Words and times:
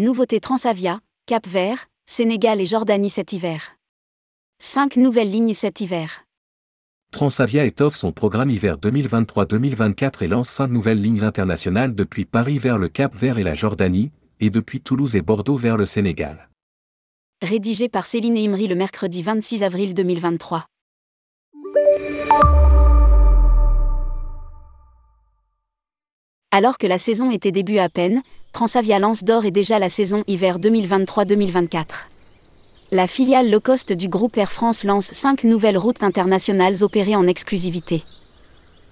Nouveauté 0.00 0.38
Transavia, 0.38 1.00
Cap 1.26 1.44
Vert, 1.44 1.88
Sénégal 2.06 2.60
et 2.60 2.66
Jordanie 2.66 3.10
cet 3.10 3.32
hiver. 3.32 3.78
5 4.60 4.94
nouvelles 4.94 5.28
lignes 5.28 5.54
cet 5.54 5.80
hiver. 5.80 6.24
Transavia 7.10 7.64
étoffe 7.64 7.96
son 7.96 8.12
programme 8.12 8.48
hiver 8.48 8.76
2023-2024 8.78 10.22
et 10.22 10.28
lance 10.28 10.50
5 10.50 10.68
nouvelles 10.68 11.02
lignes 11.02 11.24
internationales 11.24 11.96
depuis 11.96 12.26
Paris 12.26 12.60
vers 12.60 12.78
le 12.78 12.88
Cap 12.88 13.12
Vert 13.12 13.40
et 13.40 13.42
la 13.42 13.54
Jordanie, 13.54 14.12
et 14.38 14.50
depuis 14.50 14.80
Toulouse 14.80 15.16
et 15.16 15.20
Bordeaux 15.20 15.56
vers 15.56 15.76
le 15.76 15.84
Sénégal. 15.84 16.48
Rédigé 17.42 17.88
par 17.88 18.06
Céline 18.06 18.38
Imri 18.38 18.68
le 18.68 18.76
mercredi 18.76 19.24
26 19.24 19.64
avril 19.64 19.94
2023. 19.94 20.64
Alors 26.52 26.78
que 26.78 26.86
la 26.86 26.98
saison 26.98 27.32
était 27.32 27.52
début 27.52 27.78
à 27.78 27.88
peine, 27.88 28.22
Transavia 28.52 28.98
lance 28.98 29.24
d'or 29.24 29.44
et 29.44 29.50
déjà 29.50 29.78
la 29.78 29.88
saison 29.88 30.24
hiver 30.26 30.58
2023-2024. 30.58 31.84
La 32.90 33.06
filiale 33.06 33.50
low 33.50 33.60
cost 33.60 33.92
du 33.92 34.08
groupe 34.08 34.36
Air 34.36 34.50
France 34.50 34.84
lance 34.84 35.12
5 35.12 35.44
nouvelles 35.44 35.78
routes 35.78 36.02
internationales 36.02 36.82
opérées 36.82 37.16
en 37.16 37.26
exclusivité. 37.26 38.02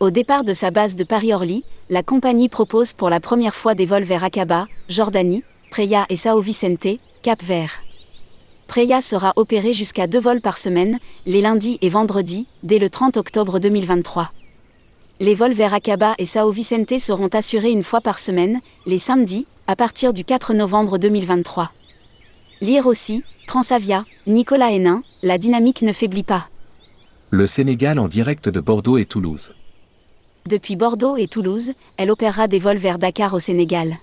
Au 0.00 0.10
départ 0.10 0.44
de 0.44 0.52
sa 0.52 0.70
base 0.70 0.96
de 0.96 1.04
Paris-Orly, 1.04 1.64
la 1.88 2.02
compagnie 2.02 2.48
propose 2.48 2.92
pour 2.92 3.08
la 3.08 3.20
première 3.20 3.54
fois 3.54 3.74
des 3.74 3.86
vols 3.86 4.02
vers 4.02 4.24
Aqaba, 4.24 4.66
Jordanie, 4.88 5.44
Preya 5.70 6.06
et 6.08 6.16
Sao 6.16 6.40
Vicente, 6.40 6.98
Cap 7.22 7.42
Vert. 7.42 7.80
Preya 8.66 9.00
sera 9.00 9.32
opéré 9.36 9.72
jusqu'à 9.72 10.06
deux 10.06 10.20
vols 10.20 10.40
par 10.40 10.58
semaine, 10.58 10.98
les 11.26 11.40
lundis 11.40 11.78
et 11.80 11.88
vendredis, 11.88 12.46
dès 12.64 12.78
le 12.78 12.90
30 12.90 13.16
octobre 13.16 13.60
2023. 13.60 14.32
Les 15.20 15.36
vols 15.36 15.52
vers 15.52 15.72
Aqaba 15.72 16.14
et 16.18 16.24
Sao 16.24 16.50
Vicente 16.50 16.98
seront 16.98 17.28
assurés 17.28 17.70
une 17.70 17.84
fois 17.84 18.00
par 18.00 18.18
semaine, 18.18 18.60
les 18.84 18.98
samedis, 18.98 19.46
à 19.68 19.76
partir 19.76 20.12
du 20.12 20.24
4 20.24 20.54
novembre 20.54 20.98
2023. 20.98 21.70
Lire 22.60 22.88
aussi, 22.88 23.22
Transavia, 23.46 24.04
Nicolas 24.26 24.72
Hénin, 24.72 25.02
la 25.22 25.38
dynamique 25.38 25.82
ne 25.82 25.92
faiblit 25.92 26.24
pas. 26.24 26.48
Le 27.30 27.46
Sénégal 27.46 28.00
en 28.00 28.08
direct 28.08 28.48
de 28.48 28.58
Bordeaux 28.58 28.98
et 28.98 29.04
Toulouse. 29.04 29.54
Depuis 30.48 30.74
Bordeaux 30.74 31.16
et 31.16 31.28
Toulouse, 31.28 31.74
elle 31.96 32.10
opérera 32.10 32.48
des 32.48 32.58
vols 32.58 32.76
vers 32.76 32.98
Dakar 32.98 33.34
au 33.34 33.38
Sénégal. 33.38 33.98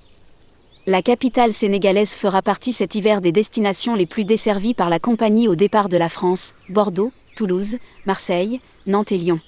La 0.87 1.01
capitale 1.01 1.51
sénégalaise 1.51 2.13
fera 2.13 2.41
partie 2.41 2.71
cet 2.71 2.95
hiver 2.95 3.19
des 3.19 3.33
destinations 3.33 3.95
les 3.95 4.05
plus 4.05 4.23
desservies 4.23 4.73
par 4.73 4.89
la 4.89 4.99
compagnie 4.99 5.49
au 5.49 5.55
départ 5.55 5.89
de 5.89 5.97
la 5.97 6.09
France, 6.09 6.55
Bordeaux, 6.69 7.11
Toulouse, 7.35 7.75
Marseille, 8.05 8.61
Nantes 8.87 9.11
et 9.11 9.17
Lyon. 9.17 9.41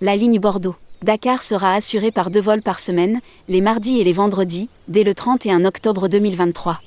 La 0.00 0.14
ligne 0.14 0.38
Bordeaux-Dakar 0.38 1.42
sera 1.42 1.74
assurée 1.74 2.12
par 2.12 2.30
deux 2.30 2.40
vols 2.40 2.62
par 2.62 2.78
semaine, 2.78 3.20
les 3.48 3.60
mardis 3.60 3.98
et 3.98 4.04
les 4.04 4.12
vendredis, 4.12 4.70
dès 4.86 5.02
le 5.02 5.12
31 5.12 5.64
octobre 5.64 6.06
2023. 6.06 6.80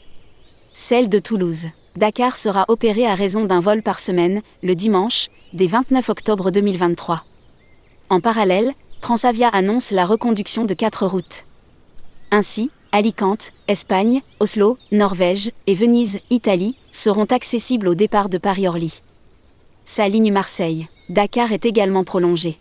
Celle 0.72 1.10
de 1.10 1.20
Toulouse. 1.20 1.66
Dakar 1.98 2.38
sera 2.38 2.64
opérée 2.70 3.06
à 3.06 3.14
raison 3.14 3.44
d'un 3.44 3.60
vol 3.60 3.82
par 3.82 4.00
semaine, 4.00 4.42
le 4.64 4.76
dimanche, 4.76 5.28
dès 5.52 5.68
29 5.68 6.08
octobre 6.08 6.52
2023. 6.52 7.26
En 8.10 8.22
parallèle, 8.22 8.72
Transavia 9.02 9.50
annonce 9.50 9.92
la 9.92 10.06
reconduction 10.06 10.64
de 10.64 10.74
quatre 10.74 11.06
routes. 11.06 11.44
Ainsi, 12.32 12.72
Alicante, 12.94 13.50
Espagne, 13.68 14.22
Oslo, 14.40 14.78
Norvège 14.94 15.52
et 15.68 15.76
Venise, 15.76 16.20
Italie, 16.30 16.78
seront 16.94 17.26
accessibles 17.26 17.90
au 17.90 17.96
départ 17.96 18.30
de 18.30 18.38
Paris-Orly. 18.38 19.02
Sa 19.84 20.08
ligne 20.08 20.32
Marseille, 20.32 20.88
Dakar 21.10 21.52
est 21.52 21.66
également 21.66 22.06
prolongée. 22.06 22.58